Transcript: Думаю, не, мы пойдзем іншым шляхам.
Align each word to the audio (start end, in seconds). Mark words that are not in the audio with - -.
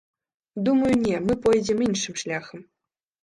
Думаю, 0.69 0.93
не, 1.07 1.17
мы 1.27 1.33
пойдзем 1.45 1.83
іншым 1.87 2.17
шляхам. 2.25 2.65